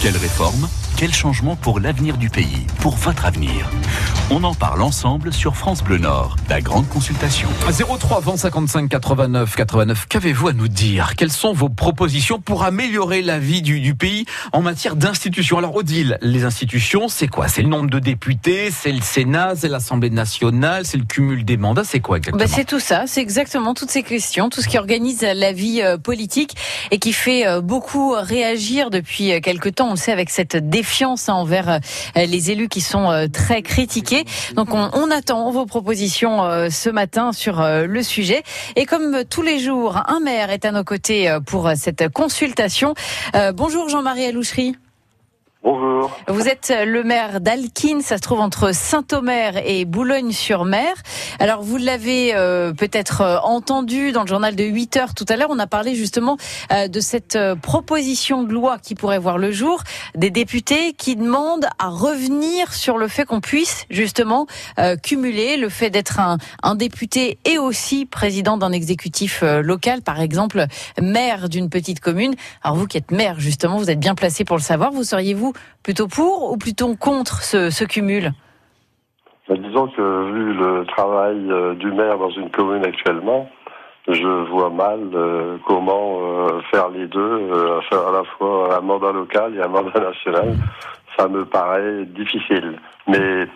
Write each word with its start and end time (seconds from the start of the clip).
Quelle 0.00 0.16
réforme? 0.16 0.66
Quel 1.00 1.14
changement 1.14 1.56
pour 1.56 1.80
l'avenir 1.80 2.18
du 2.18 2.28
pays 2.28 2.66
Pour 2.80 2.94
votre 2.94 3.24
avenir 3.24 3.70
On 4.30 4.44
en 4.44 4.52
parle 4.52 4.82
ensemble 4.82 5.32
sur 5.32 5.56
France 5.56 5.82
Bleu 5.82 5.96
Nord, 5.96 6.36
la 6.50 6.60
grande 6.60 6.86
consultation. 6.90 7.48
03 7.70 8.20
20 8.20 8.36
55 8.36 8.86
89 8.86 9.56
89. 9.56 10.06
Qu'avez-vous 10.10 10.48
à 10.48 10.52
nous 10.52 10.68
dire? 10.68 11.16
Quelles 11.16 11.32
sont 11.32 11.54
vos 11.54 11.70
propositions 11.70 12.38
pour 12.38 12.64
améliorer 12.64 13.22
la 13.22 13.38
vie 13.38 13.62
du, 13.62 13.80
du 13.80 13.94
pays 13.94 14.26
en 14.52 14.60
matière 14.60 14.94
d'institutions? 14.94 15.56
Alors 15.56 15.74
Odile, 15.74 16.18
les 16.20 16.44
institutions, 16.44 17.08
c'est 17.08 17.28
quoi? 17.28 17.48
C'est 17.48 17.62
le 17.62 17.68
nombre 17.68 17.88
de 17.88 17.98
députés, 17.98 18.70
c'est 18.70 18.92
le 18.92 19.00
Sénat, 19.00 19.54
c'est 19.56 19.68
l'Assemblée 19.68 20.10
nationale, 20.10 20.84
c'est 20.84 20.98
le 20.98 21.06
cumul 21.06 21.46
des 21.46 21.56
mandats, 21.56 21.84
c'est 21.84 22.00
quoi 22.00 22.18
exactement? 22.18 22.44
Bah, 22.44 22.52
c'est 22.54 22.66
tout 22.66 22.78
ça, 22.78 23.04
c'est 23.06 23.22
exactement 23.22 23.72
toutes 23.72 23.90
ces 23.90 24.02
questions, 24.02 24.50
tout 24.50 24.60
ce 24.60 24.68
qui 24.68 24.76
organise 24.76 25.22
la 25.22 25.54
vie 25.54 25.80
euh, 25.80 25.96
politique 25.96 26.56
et 26.90 26.98
qui 26.98 27.14
fait 27.14 27.46
euh, 27.46 27.62
beaucoup 27.62 28.12
réagir 28.18 28.90
depuis 28.90 29.32
euh, 29.32 29.40
quelque 29.40 29.70
temps. 29.70 29.88
On 29.88 29.92
le 29.92 29.96
sait 29.96 30.12
avec 30.12 30.28
cette 30.28 30.68
défiance 30.90 31.28
hein, 31.28 31.34
envers 31.34 31.68
euh, 31.68 31.78
les 32.16 32.50
élus 32.50 32.68
qui 32.68 32.80
sont 32.80 33.10
euh, 33.10 33.28
très 33.28 33.62
critiqués. 33.62 34.24
Donc 34.54 34.74
on, 34.74 34.90
on 34.92 35.10
attend 35.10 35.48
vos 35.52 35.64
propositions 35.64 36.42
euh, 36.42 36.68
ce 36.68 36.90
matin 36.90 37.32
sur 37.32 37.62
le 37.62 38.02
sujet. 38.02 38.42
Et 38.74 38.86
comme 38.86 39.24
tous 39.28 39.42
les 39.42 39.60
jours, 39.60 40.02
un 40.08 40.18
maire 40.18 40.50
est 40.50 40.64
à 40.64 40.72
nos 40.72 40.84
côtés 40.84 41.38
pour 41.46 41.70
cette 41.76 42.08
consultation. 42.08 42.94
Euh, 43.36 43.52
bonjour 43.52 43.88
Jean-Marie 43.88 44.24
Alouchery. 44.24 44.74
Bonjour. 45.62 46.10
Vous 46.26 46.48
êtes 46.48 46.72
le 46.86 47.04
maire 47.04 47.42
d'Alquin, 47.42 48.00
ça 48.00 48.16
se 48.16 48.22
trouve 48.22 48.40
entre 48.40 48.74
Saint-Omer 48.74 49.58
et 49.62 49.84
Boulogne-sur-Mer. 49.84 50.94
Alors 51.38 51.60
vous 51.60 51.76
l'avez 51.76 52.34
euh, 52.34 52.72
peut-être 52.72 53.42
entendu 53.44 54.10
dans 54.12 54.22
le 54.22 54.26
journal 54.26 54.56
de 54.56 54.64
8 54.64 54.96
heures 54.96 55.14
tout 55.14 55.26
à 55.28 55.36
l'heure, 55.36 55.50
on 55.50 55.58
a 55.58 55.66
parlé 55.66 55.94
justement 55.94 56.38
euh, 56.72 56.88
de 56.88 57.00
cette 57.00 57.38
proposition 57.60 58.42
de 58.42 58.54
loi 58.54 58.78
qui 58.78 58.94
pourrait 58.94 59.18
voir 59.18 59.36
le 59.36 59.52
jour, 59.52 59.82
des 60.14 60.30
députés 60.30 60.92
qui 60.92 61.16
demandent 61.16 61.66
à 61.78 61.88
revenir 61.88 62.72
sur 62.72 62.98
le 62.98 63.08
fait 63.08 63.24
qu'on 63.24 63.40
puisse 63.40 63.86
justement 63.90 64.46
euh, 64.78 64.96
cumuler 64.96 65.56
le 65.56 65.68
fait 65.68 65.90
d'être 65.90 66.20
un, 66.20 66.74
député 66.74 67.38
et 67.44 67.58
aussi 67.58 68.06
président 68.06 68.56
d'un 68.56 68.72
exécutif 68.72 69.42
euh, 69.42 69.62
local, 69.62 70.02
par 70.02 70.20
exemple 70.20 70.64
maire 71.00 71.48
d'une 71.48 71.68
petite 71.68 72.00
commune. 72.00 72.34
Alors 72.62 72.76
vous 72.76 72.86
qui 72.86 72.96
êtes 72.96 73.10
maire 73.10 73.38
justement, 73.38 73.76
vous 73.76 73.90
êtes 73.90 74.00
bien 74.00 74.14
placé 74.14 74.44
pour 74.44 74.56
le 74.56 74.62
savoir, 74.62 74.92
vous 74.92 75.04
seriez-vous 75.04 75.52
plutôt 75.82 76.08
pour 76.08 76.52
ou 76.52 76.56
plutôt 76.56 76.94
contre 76.96 77.42
ce, 77.42 77.70
ce 77.70 77.84
cumul? 77.84 78.32
Bah, 79.50 79.56
disons 79.56 79.88
que 79.88 80.32
vu 80.32 80.54
le 80.54 80.84
travail 80.86 81.50
euh, 81.50 81.74
du 81.74 81.90
maire 81.90 82.18
dans 82.18 82.30
une 82.30 82.50
commune 82.50 82.84
actuellement, 82.84 83.48
je 84.14 84.50
vois 84.50 84.70
mal 84.70 85.00
euh, 85.14 85.56
comment 85.66 86.20
euh, 86.20 86.60
faire 86.70 86.88
les 86.88 87.06
deux, 87.06 87.20
euh, 87.20 87.80
faire 87.88 88.06
à 88.08 88.12
la 88.12 88.24
fois 88.36 88.76
un 88.76 88.80
mandat 88.80 89.12
local 89.12 89.56
et 89.56 89.62
un 89.62 89.68
mandat 89.68 90.00
national. 90.00 90.56
Ça 91.16 91.28
me 91.28 91.44
paraît 91.44 92.04
difficile, 92.06 92.78
mais 93.06 93.46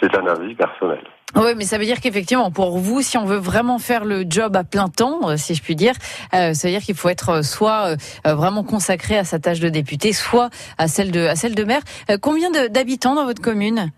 c'est 0.00 0.16
un 0.16 0.26
avis 0.26 0.54
personnel. 0.54 1.02
Oui, 1.34 1.54
mais 1.56 1.64
ça 1.64 1.78
veut 1.78 1.84
dire 1.84 2.00
qu'effectivement, 2.00 2.50
pour 2.50 2.76
vous, 2.78 3.00
si 3.00 3.16
on 3.16 3.24
veut 3.24 3.38
vraiment 3.38 3.78
faire 3.78 4.04
le 4.04 4.24
job 4.28 4.54
à 4.54 4.64
plein 4.64 4.88
temps, 4.88 5.34
si 5.38 5.54
je 5.54 5.62
puis 5.62 5.74
dire, 5.74 5.94
euh, 6.34 6.52
ça 6.52 6.68
veut 6.68 6.74
dire 6.74 6.82
qu'il 6.82 6.94
faut 6.94 7.08
être 7.08 7.42
soit 7.42 7.96
euh, 8.26 8.34
vraiment 8.34 8.64
consacré 8.64 9.16
à 9.16 9.24
sa 9.24 9.38
tâche 9.38 9.60
de 9.60 9.70
député, 9.70 10.12
soit 10.12 10.50
à 10.76 10.88
celle 10.88 11.10
de, 11.10 11.20
à 11.20 11.34
celle 11.34 11.54
de 11.54 11.64
maire. 11.64 11.80
Euh, 12.10 12.18
combien 12.20 12.50
d'habitants 12.50 13.14
dans 13.14 13.24
votre 13.24 13.40
commune? 13.40 13.90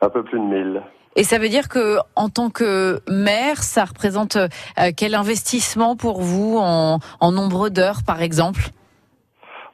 Un 0.00 0.08
peu 0.10 0.22
plus 0.22 0.38
de 0.38 0.44
1000. 0.44 0.82
Et 1.16 1.24
ça 1.24 1.38
veut 1.38 1.48
dire 1.48 1.68
que, 1.68 1.98
en 2.14 2.28
tant 2.28 2.50
que 2.50 3.00
maire, 3.08 3.62
ça 3.62 3.84
représente 3.84 4.36
euh, 4.36 4.48
quel 4.96 5.14
investissement 5.14 5.96
pour 5.96 6.20
vous 6.20 6.58
en, 6.58 7.00
nombre 7.32 7.68
d'heures, 7.68 8.00
par 8.06 8.22
exemple? 8.22 8.60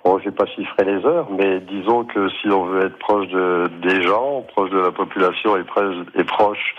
Bon, 0.05 0.19
j'ai 0.25 0.31
pas 0.31 0.47
chiffré 0.47 0.84
les 0.84 1.05
heures, 1.05 1.29
mais 1.31 1.61
disons 1.61 2.05
que 2.05 2.29
si 2.41 2.48
on 2.48 2.64
veut 2.64 2.87
être 2.87 2.98
proche 2.98 3.29
de, 3.29 3.70
des 3.83 4.03
gens, 4.03 4.42
proche 4.55 4.70
de 4.70 4.79
la 4.79 4.92
population 4.92 5.57
et, 5.57 5.64
et 6.14 6.25
proche 6.25 6.75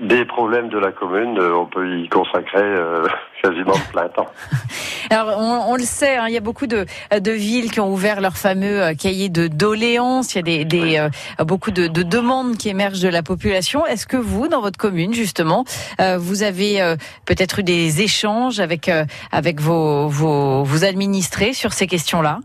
des 0.00 0.24
problèmes 0.24 0.68
de 0.68 0.78
la 0.78 0.92
commune, 0.92 1.38
euh, 1.38 1.54
on 1.54 1.66
peut 1.66 1.98
y 1.98 2.08
consacrer 2.08 2.62
euh, 2.62 3.06
quasiment 3.42 3.74
plein 3.92 4.08
temps. 4.08 4.26
Alors, 5.10 5.38
on, 5.38 5.72
on 5.72 5.76
le 5.76 5.82
sait, 5.82 6.16
hein, 6.16 6.26
il 6.28 6.34
y 6.34 6.36
a 6.36 6.40
beaucoup 6.40 6.66
de, 6.66 6.86
de 7.16 7.30
villes 7.30 7.70
qui 7.70 7.80
ont 7.80 7.92
ouvert 7.92 8.20
leur 8.20 8.36
fameux 8.36 8.82
euh, 8.82 8.94
cahier 8.94 9.28
de 9.28 9.46
doléances. 9.46 10.34
Il 10.34 10.38
y 10.38 10.40
a 10.40 10.42
des, 10.42 10.64
des 10.64 10.98
euh, 10.98 11.44
beaucoup 11.44 11.70
de, 11.70 11.86
de 11.86 12.02
demandes 12.02 12.56
qui 12.56 12.68
émergent 12.68 13.02
de 13.02 13.08
la 13.08 13.22
population. 13.22 13.86
Est-ce 13.86 14.06
que 14.06 14.16
vous, 14.16 14.48
dans 14.48 14.60
votre 14.60 14.78
commune, 14.78 15.14
justement, 15.14 15.64
euh, 16.00 16.18
vous 16.18 16.42
avez 16.42 16.80
euh, 16.80 16.96
peut-être 17.26 17.60
eu 17.60 17.62
des 17.62 18.02
échanges 18.02 18.60
avec 18.60 18.88
euh, 18.88 19.04
avec 19.30 19.60
vos, 19.60 20.08
vos 20.08 20.64
vos 20.64 20.84
administrés 20.84 21.52
sur 21.52 21.72
ces 21.72 21.86
questions-là? 21.86 22.40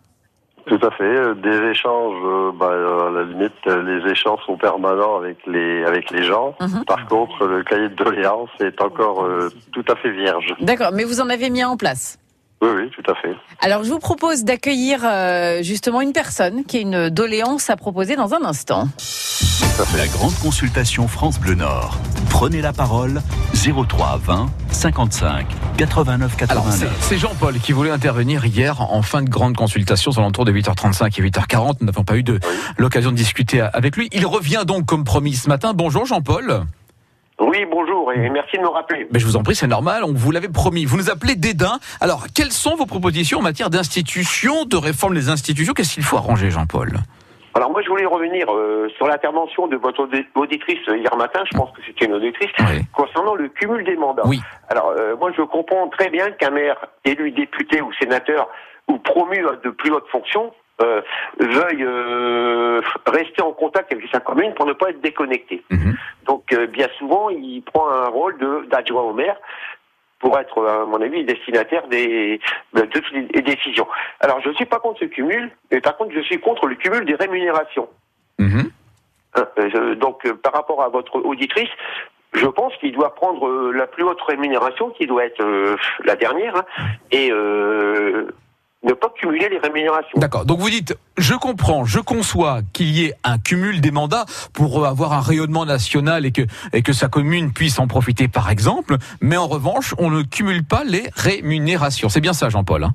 Tout 0.70 0.80
à 0.86 0.92
fait. 0.92 1.04
Euh, 1.04 1.34
Des 1.34 1.70
échanges, 1.72 2.16
euh, 2.24 2.52
bah, 2.54 2.70
euh, 2.72 3.08
à 3.08 3.12
la 3.12 3.24
limite, 3.24 3.52
les 3.66 4.12
échanges 4.12 4.40
sont 4.46 4.56
permanents 4.58 5.18
avec 5.18 5.38
les 5.48 5.84
avec 5.84 6.12
les 6.12 6.24
gens. 6.24 6.56
Mhm. 6.62 6.86
Par 6.86 7.06
contre, 7.08 7.46
le 7.46 7.64
cahier 7.64 7.90
de 7.90 7.96
doléances 7.96 8.50
est 8.60 8.80
encore 8.82 9.24
euh, 9.24 9.50
tout 9.74 9.84
à 9.92 9.96
fait 9.96 10.12
vierge. 10.12 10.54
D'accord, 10.62 10.92
mais 10.94 11.04
vous 11.04 11.22
en 11.22 11.30
avez 11.30 11.50
mis 11.50 11.62
un 11.64 11.70
en 11.70 11.78
place. 11.78 12.20
Oui, 12.62 12.70
oui, 12.76 12.90
tout 12.92 13.10
à 13.10 13.16
fait. 13.16 13.34
Alors, 13.62 13.84
je 13.84 13.90
vous 13.90 14.00
propose 14.00 14.44
d'accueillir 14.44 15.00
euh, 15.06 15.64
justement 15.64 16.02
une 16.02 16.12
personne 16.12 16.66
qui 16.66 16.78
a 16.78 16.82
une 16.82 17.10
doléance 17.10 17.70
à 17.70 17.78
proposer 17.78 18.16
dans 18.18 18.34
un 18.34 18.44
instant. 18.44 18.88
La 19.98 20.08
grande 20.08 20.34
consultation 20.42 21.08
France 21.08 21.40
Bleu 21.40 21.56
Nord. 21.56 21.98
Prenez 22.30 22.62
la 22.62 22.74
parole 22.74 23.22
03 23.54 24.20
20 24.22 24.48
55 24.72 25.48
89 25.78 26.36
Alors, 26.50 26.64
c'est 26.70 26.86
89. 26.86 26.98
c'est 27.00 27.18
Jean-Paul 27.40 27.60
qui 27.60 27.72
voulait 27.72 27.90
intervenir 27.90 28.46
hier 28.46 28.82
en 28.82 29.02
fin 29.02 29.22
de 29.22 29.30
grande 29.30 29.56
consultation 29.56 30.12
sur 30.12 30.22
l'entour 30.22 30.44
de 30.44 30.52
8h35 30.52 31.22
et 31.22 31.30
8h40. 31.30 31.78
Nous 31.80 31.86
n'avons 31.86 32.04
pas 32.04 32.18
eu 32.18 32.24
de 32.24 32.38
l'occasion 32.78 33.12
de 33.12 33.16
discuter 33.16 33.62
avec 33.62 33.96
lui. 33.96 34.10
Il 34.12 34.26
revient 34.26 34.64
donc 34.68 34.86
comme 34.86 35.06
promis 35.06 35.36
ce 35.36 35.48
matin. 35.48 35.74
Bonjour 35.74 36.06
Jean-Paul. 36.06 36.64
Oui, 37.40 37.60
bonjour 37.72 38.12
et 38.12 38.30
merci 38.30 38.58
de 38.58 38.62
me 38.62 38.68
rappeler. 38.68 39.08
Mais 39.14 39.20
je 39.20 39.26
vous 39.26 39.38
en 39.38 39.44
prie, 39.44 39.56
c'est 39.56 39.68
normal, 39.68 40.04
on 40.04 40.12
vous 40.12 40.32
l'avait 40.32 40.50
promis. 40.50 40.84
Vous 40.84 40.98
nous 40.98 41.10
appelez 41.10 41.36
Dédain. 41.36 41.80
Alors, 42.02 42.28
quelles 42.36 42.52
sont 42.52 42.76
vos 42.76 42.86
propositions 42.86 43.40
en 43.40 43.44
matière 43.44 43.70
d'institutions, 43.70 44.66
de 44.66 44.76
réforme 44.76 45.14
des 45.14 45.30
institutions? 45.30 45.72
Qu'est-ce 45.72 45.94
qu'il 45.94 46.04
faut 46.04 46.18
arranger, 46.18 46.52
Jean-Paul? 46.52 47.00
Alors 47.56 47.72
moi 47.72 47.82
je 47.82 47.90
voulais 47.90 48.06
revenir 48.06 48.46
euh, 48.54 48.88
sur 48.98 49.08
l'intervention 49.08 49.68
de 49.68 49.76
votre 49.78 50.04
audi- 50.06 50.26
auditrice 50.36 50.80
hier 50.88 51.16
matin, 51.18 51.42
je 51.52 51.58
pense 51.58 51.72
que 51.72 51.82
c'était 51.86 52.06
une 52.06 52.14
auditrice, 52.14 52.52
Oui. 52.60 52.82
concernant 52.94 53.36
le 53.36 53.50
cumul 53.50 53.84
des 53.84 53.96
mandats. 53.96 54.24
Oui. 54.26 54.40
Alors 54.70 54.94
euh, 54.98 55.16
moi 55.18 55.32
je 55.36 55.42
comprends 55.42 55.88
très 55.90 56.10
bien 56.10 56.32
qu'un 56.32 56.52
maire 56.52 56.78
élu 57.06 57.32
député 57.32 57.82
ou 57.82 57.92
sénateur 57.94 58.48
ou 58.88 58.98
promu 58.98 59.44
de 59.64 59.70
plus 59.70 59.92
hautes 59.92 60.08
fonctions 60.10 60.54
euh, 60.82 61.02
veuille 61.40 61.84
euh, 61.84 62.82
rester 63.08 63.42
en 63.42 63.52
contact 63.52 63.92
avec 63.92 64.06
sa 64.12 64.20
commune 64.20 64.54
pour 64.54 64.66
ne 64.66 64.74
pas 64.74 64.90
être 64.92 65.02
déconnecté. 65.02 65.64
Mhm. 65.70 65.96
Donc 66.26 66.44
euh, 66.54 66.68
bien 66.68 66.88
souvent 66.98 67.30
il 67.30 67.62
prend 67.64 67.90
un 67.90 68.08
rôle 68.08 68.38
de 68.38 68.66
d'adjoint 68.70 69.04
au 69.04 69.14
maire 69.14 69.36
pour 70.20 70.38
être, 70.38 70.66
à 70.66 70.86
mon 70.86 71.02
avis, 71.02 71.24
destinataire 71.24 71.88
des, 71.88 72.40
de 72.74 72.82
toutes 72.82 73.10
les 73.12 73.42
décisions. 73.42 73.88
Alors, 74.20 74.42
je 74.42 74.50
ne 74.50 74.54
suis 74.54 74.66
pas 74.66 74.80
contre 74.80 75.00
ce 75.00 75.06
cumul, 75.06 75.50
mais 75.72 75.82
par 75.82 75.98
contre, 75.98 76.14
je 76.14 76.22
suis 76.22 76.40
contre 76.40 76.68
le 76.68 76.76
cumul 76.76 77.06
des 77.06 77.16
rémunérations. 77.16 77.90
Mhm. 78.38 78.72
Hein, 79.36 79.48
euh, 79.58 79.96
donc, 79.96 80.26
euh, 80.26 80.34
par 80.34 80.54
rapport 80.54 80.84
à 80.84 80.90
votre 80.90 81.16
auditrice, 81.24 81.70
je 82.34 82.46
pense 82.48 82.76
qu'il 82.78 82.92
doit 82.92 83.16
prendre 83.16 83.48
euh, 83.48 83.72
la 83.72 83.88
plus 83.88 84.04
haute 84.04 84.22
rémunération, 84.22 84.90
qui 84.92 85.08
doit 85.08 85.26
être 85.26 85.44
la 86.04 86.16
dernière, 86.16 86.56
hein, 86.58 86.66
et 87.12 87.32
euh, 87.32 88.28
ne 88.84 88.94
pas 88.94 89.10
cumuler 89.20 89.50
les 89.50 89.58
rémunérations. 89.58 90.18
D'accord. 90.18 90.46
Donc 90.46 90.60
vous 90.60 90.70
dites, 90.70 90.98
je 91.18 91.34
comprends, 91.34 91.84
je 91.84 92.00
conçois 92.00 92.60
qu'il 92.74 92.88
y 92.90 93.06
ait 93.06 93.14
un 93.24 93.38
cumul 93.38 93.82
des 93.82 93.92
mandats 93.92 94.26
pour 94.54 94.86
avoir 94.86 95.12
un 95.14 95.20
rayonnement 95.22 95.66
national 95.66 96.26
et 96.26 96.32
que, 96.32 96.44
et 96.72 96.82
que 96.82 96.94
sa 96.94 97.10
commune 97.10 97.52
puisse 97.52 97.78
en 97.80 97.88
profiter, 97.88 98.28
par 98.30 98.50
exemple. 98.50 98.96
Mais 99.22 99.36
en 99.38 99.48
revanche, 99.48 99.94
on 99.98 100.10
ne 100.10 100.24
cumule 100.24 100.64
pas 100.64 100.84
les 100.86 101.04
rémunérations. 101.16 102.08
C'est 102.10 102.22
bien 102.22 102.34
ça, 102.34 102.50
Jean-Paul. 102.50 102.84
hein? 102.86 102.92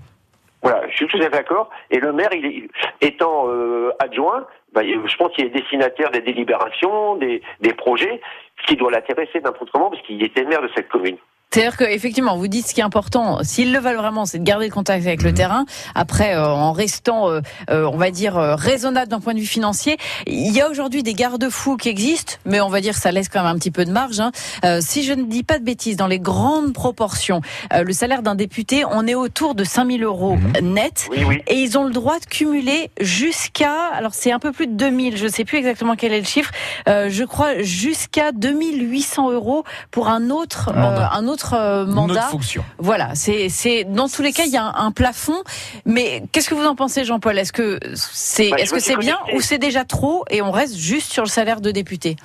Voilà, 0.62 0.88
je 0.88 0.94
suis 0.96 1.06
tout 1.06 1.18
à 1.18 1.24
fait 1.24 1.28
d'accord. 1.30 1.68
Et 1.90 1.98
le 1.98 2.12
maire, 2.14 2.30
il 2.32 2.46
est, 2.46 3.06
étant 3.06 3.48
euh, 3.48 3.90
adjoint, 3.98 4.46
bah, 4.72 4.80
je 4.82 5.16
pense 5.16 5.32
qu'il 5.34 5.44
est 5.44 5.50
destinataire 5.50 6.10
des 6.10 6.22
délibérations, 6.22 7.16
des, 7.16 7.42
des 7.60 7.74
projets, 7.74 8.22
ce 8.62 8.66
qui 8.68 8.76
doit 8.76 8.90
l'intéresser 8.90 9.40
n'importe 9.42 9.70
comment, 9.70 9.90
parce 9.90 10.02
qu'il 10.02 10.22
était 10.24 10.44
maire 10.44 10.62
de 10.62 10.70
cette 10.74 10.88
commune. 10.88 11.18
C'est-à-dire 11.54 11.76
que 11.76 11.84
effectivement, 11.84 12.36
vous 12.36 12.48
dites 12.48 12.66
ce 12.66 12.74
qui 12.74 12.80
est 12.80 12.84
important, 12.84 13.38
s'ils 13.44 13.72
le 13.72 13.78
veulent 13.78 13.94
vraiment, 13.96 14.26
c'est 14.26 14.40
de 14.40 14.42
garder 14.42 14.66
le 14.66 14.72
contact 14.72 15.06
avec 15.06 15.22
le 15.22 15.32
terrain. 15.32 15.66
Après, 15.94 16.34
euh, 16.34 16.48
en 16.48 16.72
restant, 16.72 17.30
euh, 17.30 17.42
euh, 17.70 17.88
on 17.92 17.96
va 17.96 18.10
dire 18.10 18.36
euh, 18.36 18.56
raisonnable 18.56 19.06
d'un 19.08 19.20
point 19.20 19.34
de 19.34 19.38
vue 19.38 19.46
financier, 19.46 19.96
il 20.26 20.50
y 20.50 20.60
a 20.60 20.68
aujourd'hui 20.68 21.04
des 21.04 21.14
garde-fous 21.14 21.76
qui 21.76 21.88
existent, 21.90 22.32
mais 22.44 22.60
on 22.60 22.68
va 22.70 22.80
dire 22.80 22.94
que 22.94 23.00
ça 23.00 23.12
laisse 23.12 23.28
quand 23.28 23.40
même 23.44 23.54
un 23.54 23.56
petit 23.56 23.70
peu 23.70 23.84
de 23.84 23.92
marge. 23.92 24.18
hein. 24.18 24.32
Euh, 24.64 24.80
si 24.82 25.04
je 25.04 25.12
ne 25.12 25.22
dis 25.26 25.44
pas 25.44 25.60
de 25.60 25.64
bêtises, 25.64 25.96
dans 25.96 26.08
les 26.08 26.18
grandes 26.18 26.72
proportions, 26.72 27.40
euh, 27.72 27.84
le 27.84 27.92
salaire 27.92 28.22
d'un 28.22 28.34
député, 28.34 28.82
on 28.90 29.06
est 29.06 29.14
autour 29.14 29.54
de 29.54 29.62
5000 29.62 30.02
euros 30.02 30.36
net. 30.60 31.06
Oui, 31.12 31.18
oui. 31.24 31.40
Et 31.46 31.60
ils 31.60 31.78
ont 31.78 31.84
le 31.84 31.92
droit 31.92 32.18
de 32.18 32.24
cumuler 32.26 32.90
jusqu'à, 33.00 33.90
alors 33.94 34.14
c'est 34.14 34.32
un 34.32 34.40
peu 34.40 34.50
plus 34.50 34.66
de 34.66 34.72
2000, 34.72 35.16
je 35.16 35.28
sais 35.28 35.44
plus 35.44 35.58
exactement 35.58 35.94
quel 35.94 36.12
est 36.12 36.18
le 36.18 36.26
chiffre, 36.26 36.50
euh, 36.88 37.06
je 37.10 37.22
crois 37.22 37.62
jusqu'à 37.62 38.32
2800 38.32 39.30
euros 39.30 39.62
pour 39.92 40.08
un 40.08 40.30
autre, 40.30 40.72
euh, 40.74 41.04
un 41.12 41.28
autre 41.28 41.43
autre 41.44 41.54
euh, 41.54 41.84
mandat. 41.86 42.14
Notre 42.14 42.28
fonction. 42.30 42.64
Voilà, 42.78 43.14
c'est 43.14 43.48
c'est 43.48 43.84
dans 43.84 44.08
tous 44.08 44.22
les 44.22 44.32
cas 44.32 44.44
il 44.46 44.52
y 44.52 44.56
a 44.56 44.64
un, 44.64 44.86
un 44.86 44.90
plafond. 44.92 45.42
Mais 45.84 46.22
qu'est-ce 46.32 46.48
que 46.48 46.54
vous 46.54 46.66
en 46.66 46.74
pensez, 46.74 47.04
Jean-Paul? 47.04 47.38
Est-ce 47.38 47.52
que 47.52 47.78
c'est 47.94 48.50
Bah, 48.50 48.56
est-ce 48.58 48.72
que 48.72 48.80
c'est 48.80 48.96
bien 48.96 49.18
ou 49.34 49.40
c'est 49.40 49.58
déjà 49.58 49.84
trop 49.84 50.24
et 50.30 50.42
on 50.42 50.50
reste 50.50 50.76
juste 50.76 51.12
sur 51.12 51.22
le 51.22 51.28
salaire 51.28 51.60
de 51.60 51.70
député? 51.70 52.16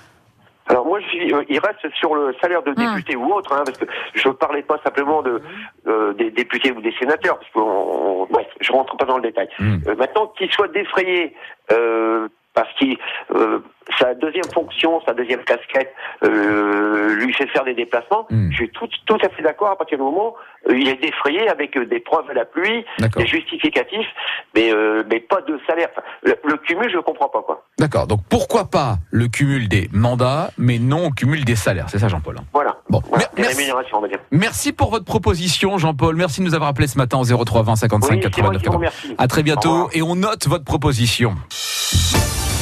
Alors 0.68 0.86
moi, 0.86 1.00
je 1.00 1.08
suis, 1.08 1.34
euh, 1.34 1.42
il 1.50 1.60
reste 1.60 1.92
sur 1.96 2.14
le 2.14 2.36
salaire 2.40 2.62
de 2.62 2.70
Hum. 2.70 2.76
député 2.76 3.16
ou 3.16 3.34
autre, 3.34 3.52
hein, 3.54 3.64
parce 3.66 3.78
que 3.80 3.86
je 4.14 4.30
parlais 4.30 4.62
pas 4.62 4.80
simplement 4.84 5.24
de 5.24 5.42
euh, 5.88 6.14
des 6.14 6.30
députés 6.30 6.72
ou 6.72 6.80
des 6.80 6.94
sénateurs, 7.00 7.40
parce 7.40 7.52
que 7.52 7.58
on, 7.60 8.22
on- 8.22 8.28
bref, 8.30 8.46
je 8.62 8.72
rentre 8.72 8.96
pas 8.96 9.06
dans 9.06 9.16
le 9.18 9.24
détail. 9.24 9.50
Hum. 9.60 9.82
Euh, 9.88 9.96
maintenant, 9.96 10.28
qu'il 10.38 10.52
soit 10.52 10.68
défrayé 10.68 11.36
euh, 11.72 12.28
parce 12.60 12.74
qu'il 12.78 12.98
euh, 13.36 13.60
sa 14.00 14.14
deuxième 14.16 14.44
fonction, 14.54 15.02
sa 15.06 15.14
deuxième 15.14 15.44
casquette, 15.46 15.94
euh, 16.24 17.16
lui 17.16 17.34
fait 17.34 17.48
faire 17.48 17.64
des 17.64 17.74
déplacements. 17.74 18.28
Hum. 18.32 18.50
Je 18.52 18.56
suis 18.58 18.70
tout, 18.72 18.88
tout 19.06 19.18
à 19.24 19.30
fait 19.30 19.42
d'accord 19.42 19.70
à 19.72 19.78
partir 19.78 19.98
du 19.98 20.04
moment 20.04 20.36
où 20.68 20.74
il 20.74 20.88
est 20.90 21.02
défrayé 21.02 21.48
avec 21.50 21.76
euh, 21.78 21.86
des 21.86 22.00
preuves 22.02 22.30
à 22.30 22.34
la 22.34 22.44
pluie, 22.46 22.84
des 23.16 23.26
justificatifs, 23.26 24.08
mais 24.56 24.74
euh, 24.74 25.04
mais 25.10 25.22
pas 25.22 25.42
de 25.42 25.58
salaire. 25.66 25.88
Enfin, 25.94 26.06
le, 26.24 26.36
le 26.44 26.58
cumul, 26.58 26.90
je 26.94 27.00
comprends 27.00 27.30
pas 27.30 27.42
quoi. 27.42 27.66
D'accord. 27.80 28.08
Donc 28.08 28.20
pourquoi 28.30 28.66
pas 28.66 28.98
le 29.12 29.28
cumul 29.30 29.70
des 29.70 29.90
mandats, 29.94 30.52
mais 30.58 30.78
non 30.80 31.08
au 31.08 31.12
cumul 31.12 31.46
des 31.46 31.56
salaires? 31.56 31.86
C'est 31.90 32.00
ça, 32.00 32.10
Jean-Paul. 32.10 32.36
hein? 32.40 32.44
Voilà. 32.54 32.76
Bon, 32.90 33.02
Voilà. 33.10 33.26
merci. 33.38 33.56
rémunérations, 33.56 33.98
on 33.98 34.02
va 34.02 34.08
dire. 34.10 34.20
Merci 34.32 34.74
pour 34.74 34.92
votre 34.92 35.06
proposition, 35.06 35.78
Jean-Paul. 35.78 36.16
Merci 36.16 36.42
de 36.42 36.46
nous 36.46 36.56
avoir 36.56 36.70
appelé 36.72 36.88
ce 36.88 36.98
matin 36.98 37.18
au 37.20 37.24
03 37.46 37.64
20 37.64 37.76
55 37.78 38.14
Oui, 38.16 38.20
c'est 38.22 38.42
moi 38.42 38.52
89 38.52 38.62
qui 38.62 38.68
vous 38.68 38.72
80. 38.74 38.78
remercie. 38.78 39.16
À 39.18 39.28
très 39.28 39.44
bientôt 39.44 39.90
et 39.94 40.02
on 40.02 40.16
note 40.16 40.48
votre 40.48 40.66
proposition. 40.66 41.34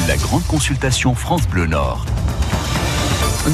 La 0.07 0.15
grande 0.15 0.47
consultation 0.47 1.15
France 1.15 1.45
Bleu 1.49 1.65
Nord. 1.65 2.05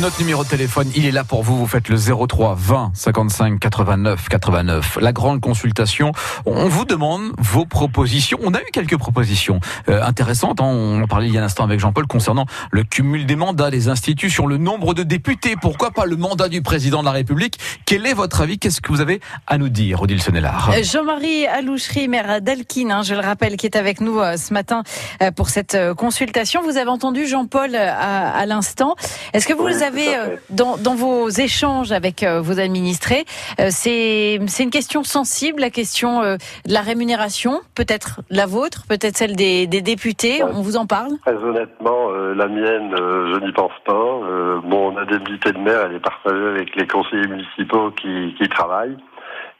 Notre 0.01 0.19
numéro 0.19 0.43
de 0.43 0.49
téléphone, 0.49 0.89
il 0.95 1.05
est 1.05 1.11
là 1.11 1.23
pour 1.23 1.43
vous. 1.43 1.55
Vous 1.55 1.67
faites 1.67 1.87
le 1.87 1.97
03 1.97 2.55
20 2.57 2.91
55 2.95 3.59
89 3.59 4.27
89. 4.27 4.97
La 4.99 5.13
grande 5.13 5.39
consultation. 5.39 6.11
On 6.45 6.67
vous 6.67 6.83
demande 6.83 7.31
vos 7.37 7.65
propositions. 7.65 8.37
On 8.43 8.53
a 8.55 8.59
eu 8.59 8.65
quelques 8.73 8.97
propositions 8.97 9.59
euh, 9.89 10.03
intéressantes. 10.03 10.59
hein. 10.61 10.65
On 10.65 11.01
en 11.03 11.07
parlait 11.07 11.27
il 11.27 11.33
y 11.33 11.37
a 11.37 11.41
un 11.41 11.45
instant 11.45 11.63
avec 11.63 11.79
Jean-Paul 11.79 12.07
concernant 12.07 12.45
le 12.71 12.83
cumul 12.83 13.25
des 13.27 13.35
mandats 13.35 13.69
des 13.69 13.87
institutions, 13.87 14.47
le 14.47 14.57
nombre 14.57 14.93
de 14.95 15.03
députés. 15.03 15.55
Pourquoi 15.61 15.91
pas 15.91 16.05
le 16.05 16.15
mandat 16.17 16.49
du 16.49 16.61
président 16.63 17.01
de 17.01 17.05
la 17.05 17.11
République? 17.11 17.59
Quel 17.85 18.05
est 18.07 18.13
votre 18.13 18.41
avis? 18.41 18.57
Qu'est-ce 18.57 18.81
que 18.81 18.91
vous 18.91 18.99
avez 18.99 19.21
à 19.47 19.57
nous 19.59 19.69
dire, 19.69 20.01
Odile 20.01 20.21
Sonnellard 20.21 20.71
Euh, 20.75 20.83
Jean-Marie 20.83 21.45
Alouchery, 21.45 22.07
maire 22.07 22.41
d'Alkin, 22.41 22.89
hein, 22.89 23.03
je 23.03 23.13
le 23.13 23.21
rappelle, 23.21 23.57
qui 23.57 23.67
est 23.67 23.75
avec 23.77 24.01
nous 24.01 24.19
euh, 24.19 24.37
ce 24.37 24.53
matin 24.53 24.81
euh, 25.21 25.29
pour 25.31 25.49
cette 25.49 25.75
euh, 25.75 25.93
consultation. 25.93 26.61
Vous 26.63 26.77
avez 26.77 26.89
entendu 26.89 27.27
Jean-Paul 27.27 27.75
euh, 27.75 27.89
à, 27.91 28.31
à 28.31 28.45
l'instant. 28.47 28.95
Est-ce 29.33 29.47
que 29.47 29.53
vous 29.53 29.82
avez, 29.83 30.15
euh, 30.15 30.35
dans, 30.49 30.77
dans 30.77 30.95
vos 30.95 31.29
échanges 31.29 31.91
avec 31.91 32.23
euh, 32.23 32.41
vos 32.41 32.59
administrés, 32.59 33.25
euh, 33.59 33.67
c'est 33.69 34.35
une 34.35 34.69
question 34.69 35.03
sensible, 35.03 35.61
la 35.61 35.69
question 35.69 36.21
de 36.23 36.37
la 36.67 36.81
rémunération, 36.81 37.61
peut-être 37.75 38.21
la 38.29 38.45
vôtre, 38.45 38.83
peut-être 38.87 39.17
celle 39.17 39.35
des, 39.35 39.67
des 39.67 39.81
députés. 39.81 40.43
Ouais. 40.43 40.49
On 40.53 40.61
vous 40.61 40.77
en 40.77 40.85
parle? 40.85 41.17
Très 41.25 41.35
honnêtement, 41.35 42.09
euh, 42.11 42.33
la 42.33 42.47
mienne, 42.47 42.93
euh, 42.93 43.33
je 43.33 43.45
n'y 43.45 43.51
pense 43.51 43.71
pas. 43.85 43.93
Euh, 43.93 44.59
mon 44.63 44.97
indemnité 44.97 45.51
de 45.51 45.59
maire, 45.59 45.87
elle 45.89 45.95
est 45.95 45.99
partagée 45.99 46.47
avec 46.47 46.75
les 46.75 46.87
conseillers 46.87 47.27
municipaux 47.27 47.91
qui, 47.91 48.35
qui 48.39 48.47
travaillent. 48.49 48.97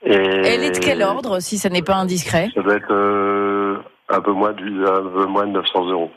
Et 0.05 0.13
Elle 0.13 0.63
est 0.63 0.71
de 0.71 0.79
quel 0.79 1.01
ordre, 1.01 1.39
si 1.39 1.57
ça 1.57 1.69
n'est 1.69 1.81
pas 1.81 1.95
indiscret? 1.95 2.49
Ça 2.53 2.61
doit 2.61 2.75
être 2.75 2.93
un 4.09 4.21
peu 4.21 4.31
moins 4.31 4.51
du, 4.51 4.85
un 4.85 5.01
peu 5.01 5.25
moins 5.25 5.47
de 5.47 5.51
900 5.51 5.85
euros. 5.89 6.11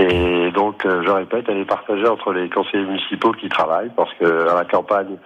Et 0.00 0.50
donc, 0.52 0.86
euh, 0.86 1.02
je 1.04 1.10
répète, 1.10 1.44
elle 1.48 1.58
est 1.58 1.64
partagée 1.64 2.06
entre 2.08 2.32
les 2.32 2.48
conseillers 2.48 2.84
municipaux 2.84 3.32
qui 3.32 3.48
travaillent, 3.48 3.90
parce 3.96 4.12
que 4.14 4.48
à 4.48 4.54
la 4.54 4.64
campagne, 4.64 5.16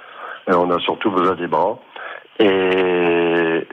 euh, 0.48 0.54
on 0.56 0.70
a 0.70 0.78
surtout 0.80 1.10
besoin 1.10 1.34
des 1.34 1.46
bras. 1.46 1.78
Et, 2.40 2.44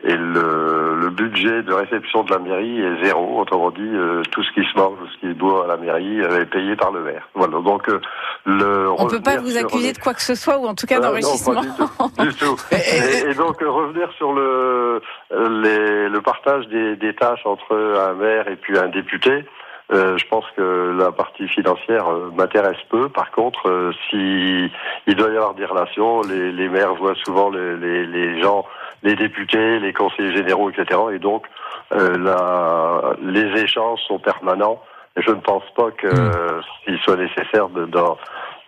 et 0.03 0.15
le, 0.15 0.95
le 1.01 1.09
budget 1.09 1.63
de 1.63 1.73
réception 1.73 2.23
de 2.23 2.31
la 2.31 2.37
mairie 2.37 2.79
est 2.79 3.03
zéro. 3.03 3.39
Autrement 3.41 3.71
dit, 3.71 3.81
euh, 3.81 4.21
tout 4.29 4.43
ce 4.43 4.51
qui 4.51 4.61
se 4.71 4.77
mange, 4.77 4.99
ce 5.15 5.19
qui 5.19 5.33
se 5.33 5.37
boit 5.39 5.63
à 5.65 5.67
la 5.67 5.77
mairie 5.77 6.21
euh, 6.21 6.41
est 6.41 6.45
payé 6.45 6.75
par 6.75 6.91
le 6.91 7.01
maire. 7.01 7.27
Voilà. 7.33 7.57
Donc, 7.59 7.89
euh, 7.89 7.99
le 8.45 8.91
On 8.99 9.05
ne 9.05 9.09
peut 9.09 9.19
pas 9.21 9.37
vous 9.37 9.57
accuser 9.57 9.93
de 9.93 9.97
quoi 9.97 10.13
que 10.13 10.21
ce 10.21 10.35
soit, 10.35 10.59
ou 10.59 10.67
en 10.67 10.75
tout 10.75 10.85
cas 10.85 10.97
ah, 10.99 11.01
d'enrichissement. 11.07 11.61
du 11.61 11.69
tout. 11.69 11.89
Du 12.19 12.35
tout. 12.35 12.55
Et, 12.71 13.31
et 13.31 13.33
donc 13.33 13.59
revenir 13.61 14.11
sur 14.17 14.31
le 14.33 15.01
les- 15.31 16.09
le 16.09 16.21
partage 16.21 16.67
des, 16.67 16.95
des 16.97 17.15
tâches 17.15 17.45
entre 17.45 17.75
un 17.75 18.13
maire 18.13 18.47
et 18.47 18.55
puis 18.57 18.77
un 18.77 18.89
député. 18.89 19.43
Euh, 19.91 20.17
je 20.17 20.25
pense 20.27 20.45
que 20.55 20.95
la 20.97 21.11
partie 21.11 21.47
financière 21.47 22.07
euh, 22.09 22.31
m'intéresse 22.35 22.77
peu. 22.89 23.09
Par 23.09 23.31
contre, 23.31 23.67
euh, 23.69 23.91
si 24.09 24.71
il 25.07 25.15
doit 25.15 25.29
y 25.29 25.35
avoir 25.37 25.53
des 25.53 25.65
relations, 25.65 26.21
les, 26.21 26.51
les 26.51 26.69
maires 26.69 26.95
voient 26.95 27.15
souvent 27.25 27.49
les, 27.49 27.75
les, 27.77 28.05
les 28.05 28.41
gens, 28.41 28.65
les 29.03 29.15
députés, 29.15 29.79
les 29.79 29.93
conseillers 29.93 30.35
généraux, 30.35 30.69
etc. 30.69 30.99
Et 31.13 31.19
donc, 31.19 31.45
euh, 31.93 32.17
la, 32.17 33.13
les 33.21 33.61
échanges 33.61 33.99
sont 34.07 34.19
permanents. 34.19 34.81
Je 35.17 35.29
ne 35.31 35.41
pense 35.41 35.63
pas 35.75 35.91
que 35.91 36.07
euh, 36.07 36.61
qu'il 36.85 36.97
soit 36.99 37.17
nécessaire 37.17 37.67
de- 37.67 37.85
d'en 37.85 38.17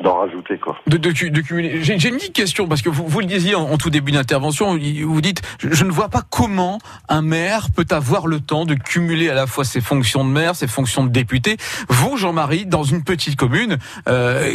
d'en 0.04 0.18
rajouter 0.18 0.58
quoi. 0.60 0.78
de, 0.88 0.98
de, 0.98 1.10
de 1.10 1.42
cumuler. 1.42 1.82
J'ai 1.82 1.94
une 2.10 2.16
petite 2.18 2.36
question 2.36 2.68
parce 2.68 2.82
que 2.82 2.90
vous, 2.90 3.08
vous 3.08 3.20
le 3.22 3.26
disiez 3.26 3.56
en, 3.56 3.64
en 3.64 3.78
tout 3.78 3.90
début 3.90 4.12
d'intervention. 4.12 4.78
Vous 4.78 5.22
dites, 5.22 5.42
je, 5.60 5.70
je 5.72 5.86
ne 5.86 5.92
vois 5.92 6.10
pas 6.10 6.22
comment 6.30 6.78
un 7.10 7.22
maire 7.22 7.68
peut 7.76 7.86
avoir 7.90 8.28
le 8.28 8.40
temps 8.40 8.66
de 8.66 8.76
cumuler 8.76 9.30
à 9.30 9.34
la 9.34 9.48
fois 9.48 9.64
ses 9.64 9.82
fonctions 9.82 10.24
de 10.26 10.30
maire, 10.30 10.56
ses 10.56 10.68
fonctions 10.68 11.04
de 11.04 11.10
député. 11.10 11.58
Vous, 11.90 12.18
Jean-Marie, 12.18 12.66
dans 12.66 12.84
une 12.84 13.04
petite 13.04 13.36
commune, 13.38 13.78
euh, 14.08 14.52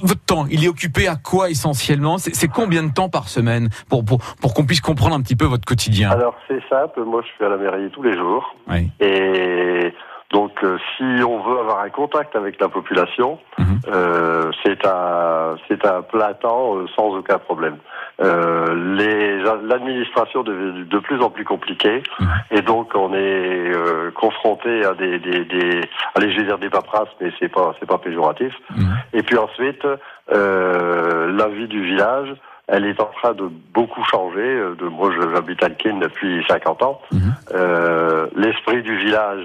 votre 0.00 0.20
temps, 0.22 0.46
il 0.50 0.64
est 0.64 0.68
occupé 0.68 1.08
à 1.08 1.16
quoi 1.16 1.50
essentiellement? 1.50 2.18
C'est 2.18 2.34
c'est 2.34 2.48
combien 2.48 2.82
de 2.82 2.92
temps 2.92 3.08
par 3.08 3.28
semaine 3.28 3.68
pour 3.88 4.04
pour, 4.04 4.18
pour 4.40 4.54
qu'on 4.54 4.64
puisse 4.64 4.80
comprendre 4.80 5.14
un 5.16 5.22
petit 5.22 5.36
peu 5.36 5.46
votre 5.46 5.64
quotidien? 5.64 6.10
Alors 6.10 6.34
c'est 6.46 6.62
simple, 6.68 7.02
moi 7.04 7.22
je 7.22 7.28
suis 7.34 7.44
à 7.44 7.48
la 7.48 7.56
mairie 7.56 7.90
tous 7.92 8.02
les 8.02 8.14
jours 8.16 8.54
Oui. 8.68 8.90
et 9.00 9.92
donc 10.32 10.52
euh, 10.62 10.78
si 10.96 11.02
on 11.24 11.40
veut 11.42 11.58
avoir 11.58 11.80
un 11.80 11.90
contact 11.90 12.36
avec 12.36 12.60
la 12.60 12.68
population, 12.68 13.38
Mhm. 13.58 13.80
euh, 13.88 14.50
c'est 14.62 14.86
un 14.86 15.56
c'est 15.66 15.84
un 15.84 16.02
plein 16.02 16.34
temps 16.34 16.76
euh, 16.76 16.86
sans 16.94 17.08
aucun 17.16 17.38
problème. 17.38 17.76
Euh, 18.22 18.94
les 18.96 19.42
l'administration 19.66 20.42
devient 20.42 20.84
de 20.86 20.98
plus 20.98 21.20
en 21.22 21.30
plus 21.30 21.44
compliquée 21.44 22.02
Mhm. 22.20 22.28
et 22.52 22.62
donc 22.62 22.92
on 22.94 23.12
est 23.14 23.74
euh, 23.74 24.10
confronté 24.12 24.84
à 24.84 24.94
des 24.94 25.18
des, 25.18 25.44
des 25.46 25.80
allez 26.14 26.30
je 26.32 26.38
vais 26.40 26.46
dire 26.46 26.58
des 26.58 26.70
paperasses 26.70 27.08
mais 27.20 27.30
c'est 27.40 27.48
pas 27.48 27.74
c'est 27.80 27.86
pas 27.88 27.98
péjoratif. 27.98 28.54
Mhm. 28.76 28.96
Et 29.14 29.22
puis 29.22 29.36
ensuite, 29.36 29.84
euh, 30.32 31.32
la 31.36 31.48
vie 31.48 31.66
du 31.66 31.82
village, 31.82 32.28
elle 32.70 32.86
est 32.86 33.00
en 33.00 33.06
train 33.06 33.32
de 33.32 33.48
beaucoup 33.74 34.02
changer. 34.04 34.40
Euh, 34.40 34.74
De, 34.74 34.86
moi, 34.86 35.10
j'habite 35.34 35.62
à 35.62 35.66
Alkin 35.66 35.98
depuis 35.98 36.44
50 36.48 36.82
ans. 36.82 37.00
Mhm. 37.12 37.34
Euh, 37.54 38.26
L'esprit 38.36 38.82
du 38.82 38.96
village 38.96 39.44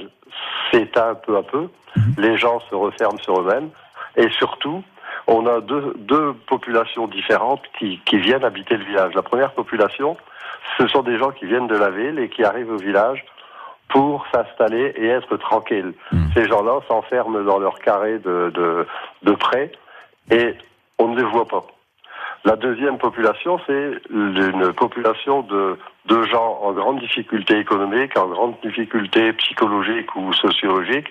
s'éteint 0.72 1.16
peu 1.16 1.38
à 1.38 1.44
peu. 1.44 1.68
Mhm. 1.96 2.14
Les 2.18 2.38
gens 2.38 2.60
se 2.70 2.76
referment 2.76 3.18
sur 3.20 3.42
eux-mêmes. 3.42 3.70
Et 4.16 4.30
surtout, 4.30 4.84
on 5.28 5.46
a 5.48 5.60
deux, 5.62 5.94
deux 5.98 6.34
populations 6.48 7.08
différentes 7.08 7.64
qui, 7.80 8.00
qui 8.06 8.18
viennent 8.18 8.44
habiter 8.46 8.78
le 8.78 8.86
village. 8.86 9.14
La 9.16 9.24
première 9.24 9.52
population, 9.54 10.18
ce 10.78 10.88
sont 10.88 11.02
des 11.02 11.18
gens 11.18 11.32
qui 11.32 11.46
viennent 11.46 11.68
de 11.68 11.78
la 11.78 11.90
ville 11.90 12.20
et 12.20 12.30
qui 12.30 12.44
arrivent 12.44 12.72
au 12.72 12.78
village 12.78 13.26
pour 13.90 14.26
s'installer 14.34 14.94
et 14.98 15.08
être 15.08 15.36
tranquilles. 15.38 15.94
Mhm. 16.12 16.30
Ces 16.36 16.48
gens-là 16.48 16.80
s'enferment 16.88 17.42
dans 17.44 17.58
leur 17.60 17.80
carré 17.80 18.20
de, 18.20 18.52
de, 18.54 18.88
de 19.24 19.32
près 19.34 19.72
et 20.32 20.54
on 21.00 21.08
ne 21.10 21.18
les 21.18 21.24
voit 21.26 21.46
pas. 21.48 21.64
La 22.46 22.56
deuxième 22.56 22.98
population, 23.00 23.60
c'est 23.66 23.92
une 24.12 24.72
population 24.74 25.42
de, 25.42 25.78
de 26.06 26.22
gens 26.24 26.60
en 26.62 26.72
grande 26.74 27.00
difficulté 27.00 27.58
économique, 27.58 28.16
en 28.18 28.28
grande 28.28 28.56
difficulté 28.64 29.34
psychologique 29.34 30.16
ou 30.16 30.32
sociologique, 30.34 31.08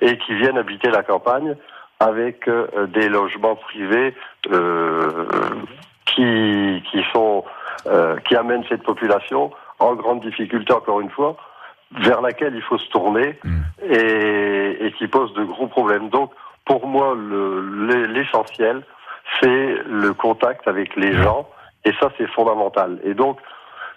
et 0.00 0.16
qui 0.18 0.34
viennent 0.34 0.56
habiter 0.58 0.88
la 0.90 1.02
campagne 1.02 1.54
avec 2.00 2.48
euh, 2.48 2.86
des 2.86 3.10
logements 3.10 3.56
privés 3.56 4.14
euh, 4.50 5.26
qui, 6.06 6.82
qui 6.90 7.04
sont 7.12 7.44
euh, 7.86 8.16
qui 8.26 8.34
amènent 8.36 8.64
cette 8.68 8.82
population 8.82 9.50
en 9.78 9.94
grande 9.94 10.20
difficulté 10.22 10.72
encore 10.72 11.00
une 11.00 11.10
fois 11.10 11.36
vers 11.92 12.20
laquelle 12.22 12.54
il 12.54 12.62
faut 12.62 12.78
se 12.78 12.88
tourner 12.90 13.38
Mm. 13.44 13.60
et, 13.90 14.86
et 14.86 14.92
qui 14.92 15.06
pose 15.08 15.32
de 15.34 15.44
gros 15.44 15.66
problèmes. 15.66 16.08
Donc 16.08 16.30
pour 16.64 16.86
moi 16.86 17.14
le- 17.14 17.60
l'e- 17.86 18.06
l'essentiel 18.06 18.82
c'est 19.40 19.74
le 19.86 20.12
contact 20.14 20.66
avec 20.68 20.94
les 20.96 21.12
gens 21.12 21.48
et 21.84 21.92
ça 22.00 22.08
c'est 22.18 22.28
fondamental. 22.30 22.98
Et 23.04 23.14
donc 23.14 23.38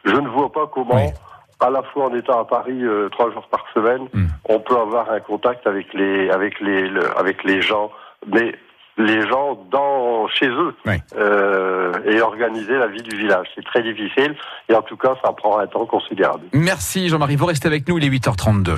je 0.05 0.15
ne 0.15 0.27
vois 0.27 0.51
pas 0.51 0.67
comment 0.73 0.95
Oui. 0.95 1.11
à 1.59 1.69
la 1.69 1.81
fois 1.83 2.05
en 2.09 2.15
étant 2.15 2.39
à 2.39 2.45
Paris 2.45 2.83
euh, 2.83 3.09
trois 3.09 3.31
jours 3.31 3.47
par 3.49 3.63
semaine, 3.73 4.07
Mm. 4.13 4.25
on 4.49 4.59
peut 4.59 4.77
avoir 4.77 5.09
un 5.11 5.19
contact 5.19 5.65
avec 5.67 5.93
les 5.93 6.29
avec 6.29 6.59
les 6.59 6.87
le- 6.89 7.17
avec 7.17 7.43
les 7.43 7.61
gens, 7.61 7.89
mais 8.27 8.53
les 8.97 9.27
gens 9.27 9.55
dans 9.71 10.27
chez 10.27 10.47
eux 10.47 10.75
Oui. 10.85 10.97
euh, 11.17 11.91
et 12.05 12.21
organiser 12.21 12.77
la 12.77 12.87
vie 12.87 13.01
du 13.01 13.15
village. 13.17 13.47
C'est 13.55 13.65
très 13.65 13.81
difficile 13.81 14.35
et 14.69 14.75
en 14.75 14.83
tout 14.83 14.97
cas 14.97 15.15
ça 15.23 15.31
prend 15.33 15.57
un 15.57 15.65
temps 15.67 15.85
considérable. 15.87 16.43
Merci 16.53 17.09
Jean-Marie. 17.09 17.35
Vous 17.35 17.47
restez 17.47 17.67
avec 17.67 17.87
nous. 17.87 17.97
Il 17.97 18.05
est 18.05 18.09
8h32. 18.09 18.75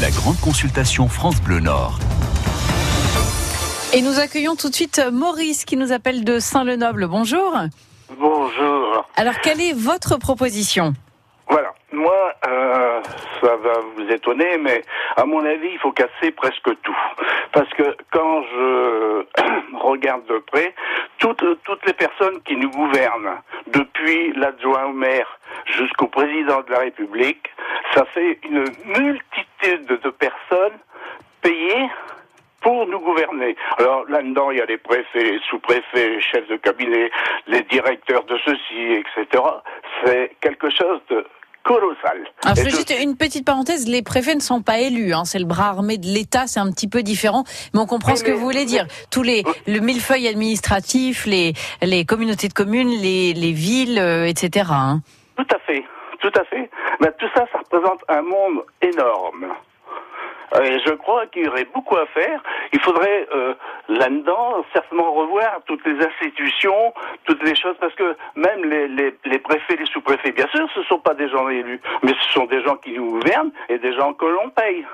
La 0.00 0.10
grande 0.10 0.40
consultation 0.40 1.08
France 1.08 1.42
Bleu 1.42 1.60
Nord. 1.60 1.98
Et 3.92 4.02
nous 4.02 4.20
accueillons 4.20 4.54
tout 4.54 4.68
de 4.68 4.74
suite 4.74 5.02
Maurice 5.12 5.64
qui 5.64 5.76
nous 5.76 5.90
appelle 5.90 6.22
de 6.22 6.38
Saint-Lenoble. 6.38 7.08
Bonjour. 7.08 7.56
Bonjour. 8.16 9.04
Alors, 9.16 9.40
quelle 9.42 9.60
est 9.60 9.72
votre 9.72 10.16
proposition? 10.16 10.92
Voilà. 11.48 11.74
Moi, 11.90 12.32
euh, 12.46 13.00
ça 13.40 13.56
va 13.56 13.80
vous 13.96 14.08
étonner, 14.08 14.58
mais 14.58 14.84
à 15.16 15.24
mon 15.24 15.44
avis, 15.44 15.70
il 15.72 15.78
faut 15.80 15.90
casser 15.90 16.30
presque 16.30 16.70
tout. 16.82 16.96
Parce 17.52 17.68
que 17.70 17.96
quand 18.12 18.42
je 18.44 19.26
regarde 19.80 20.24
de 20.26 20.38
près, 20.38 20.72
toutes, 21.18 21.44
toutes 21.64 21.84
les 21.84 21.94
personnes 21.94 22.40
qui 22.44 22.54
nous 22.54 22.70
gouvernent, 22.70 23.40
depuis 23.66 24.32
l'adjoint 24.34 24.84
au 24.84 24.92
maire 24.92 25.26
jusqu'au 25.66 26.06
président 26.06 26.62
de 26.62 26.70
la 26.70 26.78
République, 26.78 27.50
ça 27.92 28.04
fait 28.14 28.38
une 28.44 28.66
multitude 28.86 29.86
de 30.00 30.10
personnes 30.10 30.78
payées 31.42 31.88
pour 32.60 32.86
nous 32.86 33.00
gouverner. 33.00 33.56
Alors 33.78 34.04
là-dedans, 34.08 34.50
il 34.50 34.58
y 34.58 34.60
a 34.60 34.66
les 34.66 34.78
préfets, 34.78 35.22
les 35.32 35.40
sous-préfets, 35.48 36.08
les 36.10 36.20
chefs 36.20 36.48
de 36.48 36.56
cabinet, 36.56 37.10
les 37.46 37.62
directeurs 37.62 38.24
de 38.24 38.36
ceci, 38.44 38.92
etc. 39.00 39.42
C'est 40.04 40.36
quelque 40.40 40.68
chose 40.70 41.00
de 41.10 41.24
colossal. 41.62 42.24
Alors, 42.44 42.56
je 42.56 42.62
fais 42.62 42.70
juste 42.70 42.94
une 43.02 43.16
petite 43.16 43.44
parenthèse, 43.44 43.86
les 43.86 44.02
préfets 44.02 44.34
ne 44.34 44.40
sont 44.40 44.62
pas 44.62 44.78
élus, 44.80 45.12
hein, 45.12 45.24
c'est 45.26 45.38
le 45.38 45.44
bras 45.44 45.68
armé 45.68 45.98
de 45.98 46.06
l'État, 46.06 46.46
c'est 46.46 46.58
un 46.60 46.70
petit 46.70 46.88
peu 46.88 47.02
différent, 47.02 47.44
mais 47.74 47.80
on 47.80 47.86
comprend 47.86 48.16
ce 48.16 48.24
que 48.24 48.30
mais- 48.30 48.36
vous 48.36 48.44
voulez 48.44 48.64
dire. 48.64 48.86
Tous 49.10 49.22
les 49.22 49.42
le 49.66 49.80
millefeuille 49.80 50.26
administratif, 50.26 51.26
les 51.26 51.52
les 51.82 52.04
communautés 52.06 52.48
de 52.48 52.54
communes, 52.54 52.88
les 52.88 53.34
les 53.34 53.52
villes, 53.52 53.98
euh, 53.98 54.24
etc. 54.26 54.68
hein. 54.70 55.00
Tout 55.36 55.46
à 55.54 55.58
fait, 55.60 55.84
tout 56.20 56.32
à 56.34 56.44
fait. 56.44 56.70
Mais 57.00 57.08
tout 57.18 57.28
ça, 57.34 57.46
ça 57.52 57.58
représente 57.58 58.00
un 58.08 58.22
monde 58.22 58.64
énorme. 58.82 59.46
Euh, 60.56 60.78
je 60.84 60.92
crois 60.92 61.26
qu'il 61.26 61.44
y 61.44 61.48
aurait 61.48 61.66
beaucoup 61.72 61.96
à 61.96 62.06
faire. 62.06 62.42
Il 62.72 62.80
faudrait 62.80 63.28
euh, 63.34 63.54
là-dedans 63.88 64.64
certainement 64.72 65.12
revoir 65.12 65.60
toutes 65.66 65.84
les 65.86 66.04
institutions, 66.04 66.92
toutes 67.24 67.42
les 67.42 67.54
choses, 67.54 67.76
parce 67.80 67.94
que 67.94 68.16
même 68.34 68.64
les, 68.64 68.88
les, 68.88 69.14
les 69.24 69.38
préfets, 69.38 69.76
les 69.76 69.86
sous-préfets, 69.86 70.32
bien 70.32 70.48
sûr, 70.48 70.68
ce 70.74 70.80
ne 70.80 70.84
sont 70.84 70.98
pas 70.98 71.14
des 71.14 71.28
gens 71.28 71.48
élus, 71.48 71.80
mais 72.02 72.12
ce 72.20 72.32
sont 72.32 72.46
des 72.46 72.62
gens 72.62 72.76
qui 72.76 72.92
nous 72.92 73.10
gouvernent 73.10 73.52
et 73.68 73.78
des 73.78 73.92
gens 73.94 74.12
que 74.12 74.26
l'on 74.26 74.50
paye. 74.50 74.84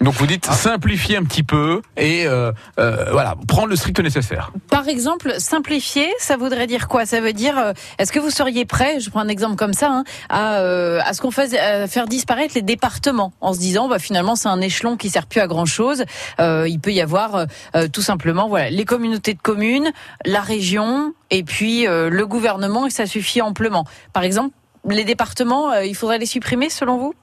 Donc 0.00 0.14
vous 0.14 0.26
dites 0.26 0.46
simplifier 0.46 1.16
un 1.16 1.24
petit 1.24 1.44
peu 1.44 1.80
et 1.96 2.26
euh, 2.26 2.52
euh, 2.78 3.06
voilà, 3.12 3.36
prendre 3.46 3.68
le 3.68 3.76
strict 3.76 4.00
nécessaire. 4.00 4.50
Par 4.68 4.88
exemple, 4.88 5.34
simplifier, 5.38 6.12
ça 6.18 6.36
voudrait 6.36 6.66
dire 6.66 6.88
quoi? 6.88 7.06
Ça 7.06 7.20
veut 7.20 7.32
dire, 7.32 7.56
euh, 7.56 7.72
est-ce 7.98 8.10
que 8.10 8.18
vous 8.18 8.30
seriez 8.30 8.64
prêt, 8.64 8.98
je 8.98 9.08
prends 9.10 9.20
un 9.20 9.28
exemple 9.28 9.56
comme 9.56 9.72
ça, 9.72 9.90
hein, 9.90 10.04
à, 10.28 10.58
euh, 10.58 11.00
à 11.04 11.12
ce 11.12 11.22
qu'on 11.22 11.30
fasse 11.30 11.54
à 11.54 11.86
faire 11.86 12.06
disparaître 12.06 12.54
les 12.54 12.62
départements, 12.62 13.32
en 13.40 13.52
se 13.52 13.58
disant, 13.58 13.88
bah, 13.88 13.98
finalement, 13.98 14.34
c'est 14.34 14.48
un 14.48 14.60
échelon 14.60 14.96
qui 14.96 15.10
sert 15.10 15.26
plus 15.26 15.40
à 15.40 15.46
grand 15.46 15.66
chose. 15.66 16.04
il 16.40 16.80
peut 16.80 16.92
y 16.92 17.00
avoir 17.00 17.36
euh, 17.36 17.44
euh, 17.76 17.88
tout 17.88 18.02
simplement, 18.02 18.48
voilà, 18.48 18.70
les 18.70 18.84
communautés 18.84 19.34
de 19.34 19.40
communes, 19.40 19.92
la 20.24 20.40
région, 20.40 21.14
et 21.30 21.44
puis 21.44 21.86
euh, 21.86 22.10
le 22.10 22.26
gouvernement, 22.26 22.86
et 22.86 22.90
ça 22.90 23.06
suffit 23.06 23.42
amplement. 23.42 23.84
Par 24.12 24.24
exemple, 24.24 24.54
les 24.88 25.04
départements, 25.04 25.70
euh, 25.70 25.84
il 25.84 25.94
faudrait 25.94 26.18
les 26.18 26.26
supprimer, 26.26 26.68
selon 26.68 26.98
vous? 26.98 27.14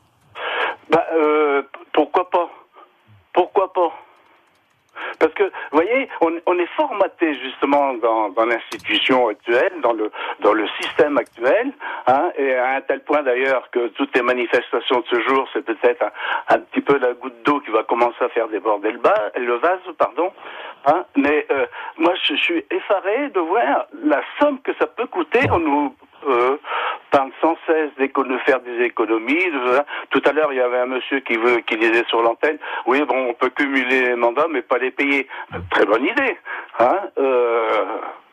Bah, 0.89 1.03
euh, 1.13 1.61
pourquoi 1.93 2.29
pas? 2.29 2.49
Pourquoi 3.33 3.71
pas? 3.73 3.91
Parce 5.19 5.33
que, 5.33 5.43
vous 5.43 5.51
voyez, 5.71 6.09
on, 6.19 6.33
on 6.45 6.59
est 6.59 6.69
formaté 6.75 7.33
justement 7.35 7.93
dans, 7.95 8.29
dans 8.29 8.45
l'institution 8.45 9.29
actuelle, 9.29 9.71
dans 9.81 9.93
le 9.93 10.11
dans 10.41 10.53
le 10.53 10.67
système 10.81 11.17
actuel, 11.17 11.71
hein, 12.07 12.31
et 12.37 12.53
à 12.55 12.75
un 12.75 12.81
tel 12.81 13.01
point 13.01 13.23
d'ailleurs 13.23 13.69
que 13.71 13.87
toutes 13.89 14.15
les 14.15 14.21
manifestations 14.21 14.99
de 14.99 15.05
ce 15.07 15.21
jour, 15.21 15.47
c'est 15.53 15.63
peut-être 15.63 16.03
un, 16.03 16.11
un 16.55 16.59
petit 16.59 16.81
peu 16.81 16.97
la 16.97 17.13
goutte 17.13 17.41
d'eau 17.43 17.61
qui 17.61 17.71
va 17.71 17.83
commencer 17.83 18.21
à 18.21 18.29
faire 18.29 18.47
déborder 18.49 18.91
le, 18.91 18.99
bas, 18.99 19.31
le 19.35 19.55
vase, 19.55 19.79
pardon. 19.97 20.31
Hein, 20.85 21.05
mais 21.15 21.45
euh, 21.51 21.65
moi, 21.97 22.13
je 22.23 22.35
suis 22.35 22.65
effaré 22.69 23.29
de 23.29 23.39
voir 23.39 23.85
la 24.03 24.21
somme 24.39 24.59
que 24.61 24.73
ça 24.79 24.87
peut 24.87 25.07
coûter. 25.07 25.39
On 25.51 25.59
nous 25.59 25.95
euh, 26.27 26.57
parle 27.11 27.31
sans 27.41 27.55
cesse 27.67 27.89
de 27.97 28.37
faire 28.45 28.59
des 28.61 28.83
économies. 28.85 29.33
de- 29.51 29.81
tout 30.09 30.21
à 30.25 30.31
l'heure, 30.31 30.51
il 30.53 30.57
y 30.57 30.61
avait 30.61 30.79
un 30.79 30.85
monsieur 30.85 31.19
qui 31.21 31.35
veut, 31.37 31.57
qui 31.67 31.77
disait 31.77 32.03
sur 32.09 32.21
l'antenne, 32.21 32.57
oui, 32.85 33.03
bon, 33.07 33.29
on 33.29 33.33
peut 33.33 33.49
cumuler 33.49 34.07
les 34.09 34.15
mandats, 34.15 34.47
mais 34.49 34.61
pas 34.61 34.77
les 34.77 34.91
payer. 34.91 35.27
Très 35.71 35.85
bonne 35.85 36.03
idée. 36.05 36.37
Hein 36.79 36.97
euh, 37.19 37.85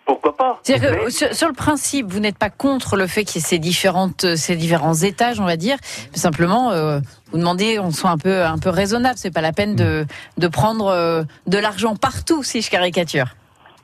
pourquoi 0.05 0.35
pas 0.37 0.59
C'est-à-dire 0.63 1.05
que 1.05 1.11
sur, 1.11 1.35
sur 1.35 1.49
le 1.49 1.55
principe, 1.55 2.07
vous 2.07 2.21
n'êtes 2.21 2.39
pas 2.39 2.49
contre 2.51 2.97
le 2.97 3.07
fait 3.07 3.25
qu'il 3.25 3.43
y 3.43 3.45
ait 3.45 3.47
ces 3.47 3.59
différentes, 3.59 4.25
euh, 4.25 4.37
ces 4.37 4.57
différents 4.57 4.95
étages, 4.95 5.39
on 5.39 5.45
va 5.45 5.57
dire. 5.57 5.77
Mais 6.13 6.19
simplement, 6.19 6.71
euh, 6.71 6.99
vous 7.31 7.39
demandez, 7.39 7.79
on 7.79 7.91
soit 7.91 8.11
un 8.11 8.17
peu, 8.19 8.43
un 8.43 8.59
peu 8.59 8.71
raisonnable. 8.71 9.17
C'est 9.19 9.33
pas 9.35 9.43
la 9.43 9.53
peine 9.53 9.77
de, 9.77 10.07
de 10.39 10.49
prendre 10.49 10.87
euh, 10.87 11.23
de 11.47 11.59
l'argent 11.59 11.95
partout, 11.95 12.43
si 12.43 12.63
je 12.63 12.71
caricature. 12.71 13.27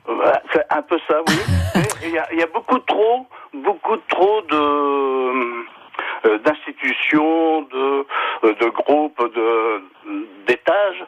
Voilà, 0.07 0.41
C'est 0.53 0.65
un 0.71 0.81
peu 0.81 0.97
ça, 1.07 1.15
oui. 1.27 1.35
Il 2.05 2.37
y, 2.37 2.43
a, 2.43 2.47
beaucoup 2.47 2.79
trop, 2.79 3.25
beaucoup 3.53 3.97
trop 4.09 4.41
de 4.43 5.65
euh, 6.25 6.37
d'institutions, 6.39 7.63
de, 7.63 8.05
euh, 8.43 8.53
de 8.61 8.69
groupes, 8.69 9.21
de 9.35 9.81
d'étages 10.47 11.03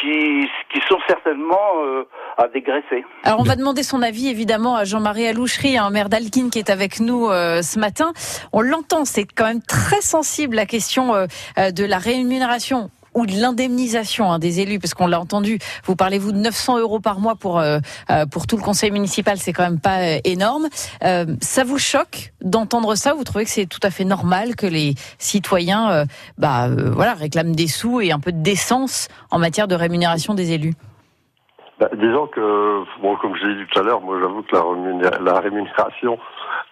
qui 0.00 0.48
qui 0.72 0.80
sont 0.88 0.98
certainement 1.06 1.56
euh, 1.78 2.04
à 2.36 2.48
dégraisser. 2.48 3.04
Alors, 3.24 3.40
on 3.40 3.44
va 3.44 3.56
demander 3.56 3.82
son 3.82 4.02
avis, 4.02 4.28
évidemment, 4.28 4.76
à 4.76 4.84
Jean-Marie 4.84 5.26
Alouchery, 5.26 5.78
un 5.78 5.90
maire 5.90 6.08
d'Alkin 6.08 6.50
qui 6.50 6.58
est 6.58 6.70
avec 6.70 7.00
nous 7.00 7.28
ce 7.28 7.78
matin. 7.78 8.12
On 8.52 8.60
l'entend, 8.60 9.04
c'est 9.04 9.24
quand 9.24 9.46
même 9.46 9.62
très 9.62 10.00
sensible 10.00 10.56
la 10.56 10.66
question 10.66 11.12
de 11.12 11.84
la 11.84 11.98
rémunération 11.98 12.90
ou 13.14 13.26
de 13.26 13.32
l'indemnisation 13.32 14.32
hein, 14.32 14.38
des 14.38 14.60
élus, 14.60 14.78
parce 14.78 14.94
qu'on 14.94 15.06
l'a 15.06 15.20
entendu. 15.20 15.58
Vous 15.84 15.96
parlez 15.96 16.18
vous 16.18 16.32
de 16.32 16.38
900 16.38 16.78
euros 16.78 17.00
par 17.00 17.20
mois 17.20 17.34
pour 17.34 17.58
euh, 17.58 17.78
euh, 18.10 18.26
pour 18.26 18.46
tout 18.46 18.56
le 18.56 18.62
conseil 18.62 18.90
municipal, 18.90 19.38
c'est 19.38 19.52
quand 19.52 19.62
même 19.64 19.80
pas 19.80 19.98
euh, 20.00 20.18
énorme. 20.24 20.68
Euh, 21.04 21.26
ça 21.40 21.64
vous 21.64 21.78
choque 21.78 22.32
d'entendre 22.40 22.94
ça? 22.94 23.14
Vous 23.14 23.24
trouvez 23.24 23.44
que 23.44 23.50
c'est 23.50 23.66
tout 23.66 23.80
à 23.82 23.90
fait 23.90 24.04
normal 24.04 24.56
que 24.56 24.66
les 24.66 24.94
citoyens, 25.18 25.90
euh, 25.90 26.04
bah 26.38 26.66
euh, 26.68 26.90
voilà, 26.90 27.14
réclament 27.14 27.54
des 27.54 27.68
sous 27.68 28.00
et 28.00 28.12
un 28.12 28.20
peu 28.20 28.32
de 28.32 28.42
décence 28.42 29.08
en 29.30 29.38
matière 29.38 29.68
de 29.68 29.74
rémunération 29.74 30.34
des 30.34 30.52
élus? 30.52 30.74
Bah, 31.80 31.88
disons 31.94 32.28
que, 32.28 32.84
bon, 33.00 33.16
comme 33.16 33.34
je 33.34 33.44
l'ai 33.46 33.54
dit 33.64 33.70
tout 33.70 33.80
à 33.80 33.82
l'heure, 33.82 34.00
moi 34.00 34.16
j'avoue 34.20 34.42
que 34.42 34.54
la, 34.54 34.62
rémunéra- 34.62 35.20
la 35.22 35.40
rémunération 35.40 36.18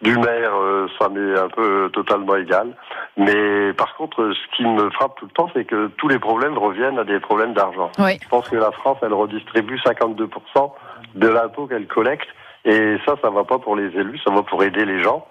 du 0.03 0.17
maire, 0.17 0.53
ça 0.99 1.09
m'est 1.09 1.39
un 1.39 1.49
peu 1.49 1.91
totalement 1.93 2.37
égal. 2.37 2.75
Mais 3.17 3.73
par 3.75 3.95
contre, 3.97 4.33
ce 4.33 4.57
qui 4.57 4.65
me 4.65 4.91
frappe 4.91 5.17
tout 5.17 5.27
le 5.27 5.33
temps, 5.33 5.51
c'est 5.55 5.65
que 5.65 5.89
tous 5.99 6.09
les 6.09 6.19
problèmes 6.19 6.57
reviennent 6.57 6.99
à 6.99 7.05
des 7.05 7.21
problèmes 7.21 7.53
d'argent. 7.53 7.91
Oui. 7.99 8.19
Je 8.23 8.29
pense 8.29 8.49
que 8.49 8.57
la 8.57 8.71
France, 8.73 8.99
elle 9.03 9.13
redistribue 9.13 9.77
52% 9.77 10.73
de 11.17 11.29
l'impôt 11.29 11.67
qu'elle 11.67 11.87
collecte. 11.87 12.29
Et 12.65 12.97
ça, 13.07 13.15
ça 13.23 13.31
va 13.31 13.45
pas 13.45 13.59
pour 13.59 13.75
les 13.77 13.87
élus, 13.99 14.19
ça 14.25 14.31
va 14.31 14.43
pour 14.43 14.63
aider 14.63 14.85
les 14.85 15.03
gens. 15.03 15.27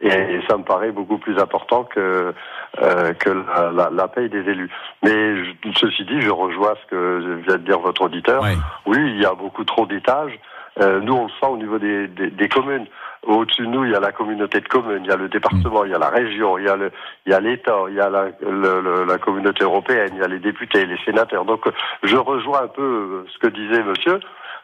Et 0.00 0.40
ça 0.48 0.56
me 0.58 0.64
paraît 0.64 0.90
beaucoup 0.90 1.18
plus 1.18 1.38
important 1.38 1.84
que 1.84 2.34
euh, 2.82 3.12
que 3.14 3.30
la, 3.30 3.70
la, 3.72 3.90
la 3.90 4.08
paye 4.08 4.28
des 4.28 4.40
élus. 4.40 4.68
Mais 5.02 5.44
je- 5.44 5.52
ceci 5.76 6.04
dit, 6.04 6.20
je 6.20 6.30
rejoins 6.30 6.74
ce 6.82 6.90
que 6.90 7.36
vient 7.46 7.56
de 7.56 7.62
dire 7.62 7.78
votre 7.78 8.02
auditeur. 8.02 8.42
Ouais. 8.42 8.56
Oui, 8.86 8.98
il 9.00 9.22
y 9.22 9.24
a 9.24 9.34
beaucoup 9.34 9.64
trop 9.64 9.86
d'étages. 9.86 10.38
Euh, 10.80 10.98
nous, 11.00 11.14
on 11.14 11.24
le 11.24 11.30
sent 11.40 11.46
au 11.46 11.56
niveau 11.56 11.78
des, 11.78 12.08
des, 12.08 12.30
des 12.30 12.48
communes. 12.48 12.86
Au-dessus 13.26 13.62
de 13.62 13.68
nous, 13.68 13.84
il 13.84 13.92
y 13.92 13.94
a 13.94 14.00
la 14.00 14.12
communauté 14.12 14.60
de 14.60 14.68
communes, 14.68 15.02
il 15.04 15.08
y 15.10 15.12
a 15.12 15.16
le 15.16 15.28
département, 15.28 15.84
il 15.84 15.90
y 15.92 15.94
a 15.94 15.98
la 15.98 16.10
région, 16.10 16.58
il 16.58 16.64
y 16.66 16.68
a 16.68 16.76
le, 16.76 16.90
il 17.26 17.32
y 17.32 17.34
a 17.34 17.40
l'État, 17.40 17.76
il 17.88 17.94
y 17.94 18.00
a 18.00 18.10
la, 18.10 18.26
le- 18.40 18.80
le- 18.80 19.04
la 19.04 19.18
communauté 19.18 19.64
européenne, 19.64 20.10
il 20.14 20.20
y 20.20 20.24
a 20.24 20.28
les 20.28 20.38
députés, 20.40 20.84
les 20.86 20.98
sénateurs. 21.04 21.44
Donc, 21.44 21.64
je 22.02 22.16
rejoins 22.16 22.62
un 22.64 22.68
peu 22.68 22.82
euh, 22.82 23.26
ce 23.32 23.38
que 23.38 23.46
disait 23.48 23.82
Monsieur. 23.82 24.20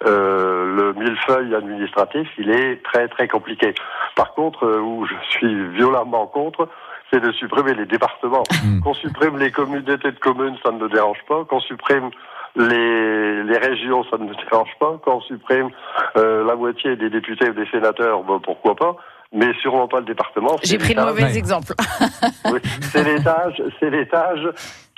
Euh, 0.07 0.75
le 0.77 0.93
millefeuille 0.95 1.55
administratif, 1.55 2.27
il 2.39 2.51
est 2.51 2.83
très 2.83 3.07
très 3.09 3.29
compliqué. 3.29 3.75
Par 4.17 4.33
contre, 4.33 4.65
euh, 4.65 4.79
où 4.81 5.05
je 5.07 5.15
suis 5.29 5.69
violemment 5.71 6.27
contre, 6.27 6.69
c'est 7.13 7.21
de 7.21 7.31
supprimer 7.33 7.75
les 7.75 7.85
départements. 7.87 8.45
Mm. 8.65 8.81
Qu'on 8.81 8.95
supprime 8.95 9.37
les 9.37 9.51
communautés 9.51 10.11
de 10.13 10.19
communes, 10.19 10.57
ça 10.65 10.71
ne 10.73 10.79
me 10.79 10.89
dérange 10.89 11.19
pas. 11.29 11.45
Qu'on 11.45 11.61
supprime 11.61 12.09
les, 12.57 13.43
les 13.45 13.59
régions, 13.59 14.05
ça 14.11 14.19
ne 14.19 14.25
me 14.25 14.35
dérange 14.35 14.71
pas. 14.79 14.99
Qu'on 15.05 15.21
supprime 15.23 15.71
euh, 16.17 16.45
la 16.45 16.55
moitié 16.57 16.97
des 16.97 17.11
députés 17.11 17.51
ou 17.51 17.55
des 17.55 17.67
sénateurs, 17.67 18.23
bon, 18.23 18.41
pourquoi 18.41 18.75
pas. 18.75 18.97
Mais 19.33 19.53
sûrement 19.63 19.87
pas 19.87 20.01
le 20.01 20.07
département. 20.07 20.57
J'ai 20.65 20.79
pris 20.79 20.95
le 20.95 21.05
mauvais 21.05 21.23
Ouais. 21.23 21.39
exemple. 21.39 21.73
oui, 22.53 22.59
c'est 22.81 23.05
l'étage, 23.05 23.63
c'est 23.79 23.91
l'étage 23.91 24.49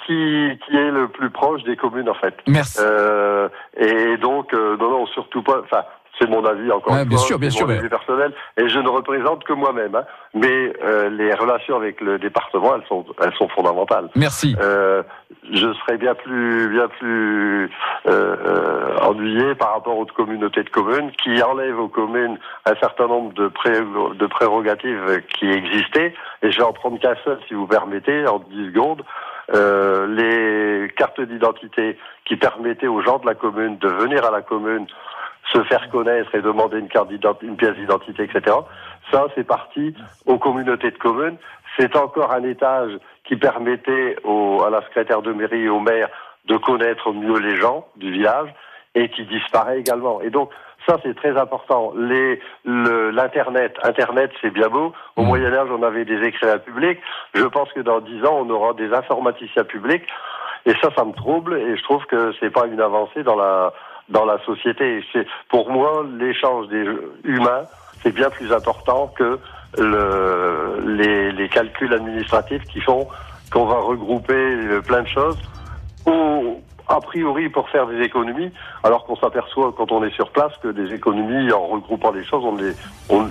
qui, 0.07 0.59
qui 0.67 0.77
est 0.77 0.91
le 0.91 1.09
plus 1.09 1.29
proche 1.31 1.63
des 1.65 1.77
communes 1.77 2.09
en 2.09 2.15
fait. 2.15 2.35
Merci. 2.49 2.79
Euh, 2.81 3.49
et 3.77 4.17
donc, 4.17 4.55
euh, 4.55 4.77
non, 4.79 4.91
non, 4.91 5.07
surtout 5.07 5.43
pas. 5.43 5.61
Enfin, 5.63 5.85
c'est 6.23 6.31
mon 6.31 6.45
avis 6.45 6.71
encore 6.71 6.95
bien 6.95 7.17
fois, 7.19 7.27
sûr, 7.27 7.39
bien 7.39 7.51
sûr, 7.51 7.67
mon 7.67 7.73
mais- 7.73 7.79
avis 7.81 7.89
personnel, 7.89 8.33
et 8.57 8.69
je 8.69 8.79
ne 8.79 8.89
représente 8.89 9.43
que 9.45 9.53
moi-même. 9.53 9.95
hein. 9.97 10.05
mais 10.35 10.73
euh, 10.85 11.11
les 11.11 11.35
relations 11.35 11.77
avec 11.77 12.01
le 12.01 12.19
département, 12.19 12.77
elles 12.77 12.87
sont, 12.89 13.05
elles 13.23 13.35
sont 13.35 13.49
fondamentales. 13.49 14.09
Merci. 14.15 14.55
Euh, 14.61 15.03
je 15.53 15.73
serais 15.73 15.99
bien 15.99 16.15
plus, 16.15 16.69
bien 16.69 16.87
plus 16.89 17.65
euh, 18.07 18.37
euh, 18.47 18.97
ennuyé 19.01 19.55
par 19.57 19.73
rapport 19.75 19.99
aux 19.99 20.07
communautés 20.07 20.63
de 20.63 20.71
communes 20.71 21.11
qui 21.23 21.43
enlèvent 21.43 21.81
aux 21.81 21.89
communes 21.89 22.39
un 22.67 22.75
certain 22.77 23.09
nombre 23.09 23.33
de, 23.35 23.49
pré- 23.49 23.81
de 23.81 24.27
prérogatives 24.27 25.23
qui 25.37 25.51
existaient. 25.51 26.15
Et 26.43 26.51
je 26.53 26.59
vais 26.59 26.65
en 26.65 26.73
prendre 26.73 26.99
qu'un 27.01 27.15
seul, 27.25 27.39
si 27.49 27.55
vous 27.55 27.67
permettez, 27.67 28.27
en 28.29 28.39
10 28.39 28.67
secondes. 28.69 29.03
Euh, 29.55 30.07
les 30.07 30.89
cartes 30.95 31.21
d'identité 31.21 31.99
qui 32.25 32.37
permettaient 32.37 32.87
aux 32.87 33.03
gens 33.03 33.19
de 33.19 33.27
la 33.27 33.35
commune 33.35 33.77
de 33.79 33.89
venir 33.89 34.25
à 34.25 34.31
la 34.31 34.41
commune 34.41 34.87
se 35.53 35.63
faire 35.65 35.89
connaître 35.91 36.35
et 36.35 36.43
demander 36.43 36.79
une 36.79 36.89
carte 36.89 37.09
d'identité, 37.09 37.47
une 37.47 37.57
pièce 37.57 37.75
d'identité, 37.75 38.25
etc. 38.25 38.57
Ça, 39.11 39.27
c'est 39.35 39.47
parti 39.47 39.95
aux 40.27 40.39
communautés 40.39 40.91
de 40.91 40.99
communes. 40.99 41.37
C'est 41.79 41.97
encore 41.97 42.33
un 42.33 42.43
étage 42.45 42.93
qui 43.25 43.37
permettait 43.37 44.17
au, 44.25 44.63
à 44.63 44.71
la 44.71 44.83
secrétaire 44.83 45.23
de 45.23 45.33
mairie 45.33 45.63
et 45.63 45.69
au 45.69 45.81
maire 45.81 46.09
de 46.47 46.57
connaître 46.57 47.13
mieux 47.13 47.39
les 47.39 47.57
gens 47.57 47.87
du 47.97 48.11
village 48.11 48.49
et 48.95 49.09
qui 49.09 49.25
disparaît 49.25 49.81
également. 49.81 50.21
Et 50.21 50.31
donc, 50.31 50.51
ça, 50.87 50.97
c'est 51.03 51.15
très 51.15 51.39
important. 51.39 51.93
Les, 51.97 52.41
l'internet, 52.65 53.77
internet, 53.85 54.33
c'est 54.41 54.51
bien 54.51 54.69
beau. 54.69 54.93
Au 55.17 55.23
mmh. 55.23 55.27
Moyen 55.27 55.53
Âge, 55.53 55.69
on 55.71 55.83
avait 55.83 56.05
des 56.05 56.21
écrivains 56.27 56.59
publics. 56.59 56.99
Je 57.35 57.45
pense 57.45 57.73
que 57.73 57.81
dans 57.81 58.01
dix 58.01 58.25
ans, 58.25 58.41
on 58.41 58.51
aura 58.51 58.73
des 58.75 58.93
informaticiens 58.93 59.65
publics. 59.65 60.05
Et 60.67 60.73
ça, 60.83 60.91
ça 60.97 61.05
me 61.05 61.13
trouble. 61.13 61.55
Et 61.55 61.77
je 61.77 61.83
trouve 61.85 62.05
que 62.07 62.33
c'est 62.41 62.51
pas 62.51 62.67
une 62.67 62.81
avancée 62.81 63.23
dans 63.23 63.37
la 63.37 63.73
dans 64.09 64.25
la 64.25 64.39
société. 64.45 65.05
C'est 65.13 65.27
pour 65.49 65.71
moi 65.71 66.05
l'échange 66.19 66.69
des 66.69 66.87
humains, 67.25 67.65
c'est 68.03 68.13
bien 68.13 68.31
plus 68.31 68.53
important 68.53 69.13
que 69.17 69.39
le, 69.79 71.33
les, 71.37 71.49
calculs 71.49 71.93
administratifs 71.93 72.65
qui 72.65 72.81
font 72.81 73.09
qu'on 73.51 73.65
va 73.67 73.77
regrouper 73.81 74.81
plein 74.87 75.03
de 75.03 75.09
choses. 75.09 75.39
A 76.89 77.01
priori 77.01 77.49
pour 77.49 77.69
faire 77.71 77.87
des 77.87 78.01
économies, 78.03 78.51
alors 78.83 79.05
qu'on 79.05 79.17
s'aperçoit 79.17 79.73
quand 79.77 79.93
on 79.93 80.05
est 80.05 80.15
sur 80.15 80.31
place 80.31 80.53
que 80.63 80.69
des 80.69 80.95
économies 80.95 81.53
en 81.53 81.67
regroupant 81.67 82.13
les 82.13 82.25
choses, 82.25 82.45
on 82.45 82.57
les, 82.57 82.73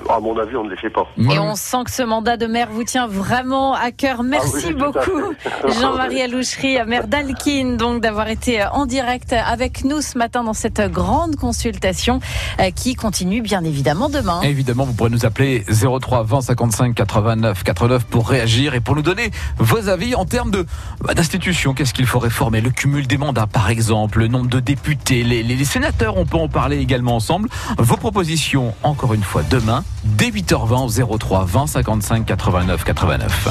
à 0.09 0.19
mon 0.19 0.37
avis, 0.37 0.55
on 0.55 0.63
ne 0.63 0.69
les 0.69 0.77
fait 0.77 0.89
pas. 0.89 1.07
Et 1.17 1.39
on 1.39 1.55
sent 1.55 1.83
que 1.85 1.91
ce 1.91 2.03
mandat 2.03 2.37
de 2.37 2.47
maire 2.47 2.69
vous 2.71 2.83
tient 2.83 3.07
vraiment 3.07 3.73
à 3.73 3.91
cœur. 3.91 4.17
Ah 4.19 4.23
Merci 4.23 4.73
beaucoup, 4.73 5.33
Jean-Marie 5.79 6.21
Alouchery, 6.21 6.77
maire 6.85 7.07
d'Alkin, 7.07 7.75
donc 7.77 8.01
d'avoir 8.01 8.27
été 8.29 8.63
en 8.63 8.85
direct 8.85 9.33
avec 9.33 9.83
nous 9.83 10.01
ce 10.01 10.17
matin 10.17 10.43
dans 10.43 10.53
cette 10.53 10.81
grande 10.91 11.35
consultation 11.35 12.19
euh, 12.59 12.71
qui 12.71 12.95
continue 12.95 13.41
bien 13.41 13.63
évidemment 13.63 14.09
demain. 14.09 14.41
Évidemment, 14.41 14.85
vous 14.85 14.93
pourrez 14.93 15.09
nous 15.09 15.25
appeler 15.25 15.63
03 15.69 16.23
20 16.23 16.41
55 16.41 16.95
89 16.95 17.63
89 17.63 18.05
pour 18.05 18.29
réagir 18.29 18.73
et 18.73 18.79
pour 18.79 18.95
nous 18.95 19.01
donner 19.01 19.31
vos 19.57 19.89
avis 19.89 20.15
en 20.15 20.25
termes 20.25 20.51
de 20.51 20.65
bah, 21.01 21.13
d'institutions. 21.13 21.73
Qu'est-ce 21.73 21.93
qu'il 21.93 22.05
faut 22.05 22.19
réformer? 22.19 22.61
Le 22.61 22.69
cumul 22.69 23.07
des 23.07 23.17
mandats 23.17 23.40
par 23.47 23.69
exemple, 23.69 24.19
le 24.19 24.27
nombre 24.27 24.49
de 24.49 24.59
députés, 24.59 25.23
les, 25.23 25.65
sénateurs, 25.65 26.17
on 26.17 26.25
peut 26.25 26.37
en 26.37 26.47
parler 26.47 26.77
également 26.77 27.15
ensemble. 27.15 27.49
Vos 27.77 27.97
propositions, 27.97 28.73
encore 28.83 29.13
une 29.13 29.23
fois, 29.23 29.43
demain, 29.49 29.83
dès 30.03 30.29
8h20 30.29 31.17
03 31.17 31.45
20 31.45 31.67
55 31.67 32.25
89 32.25 32.83
89. 32.83 33.49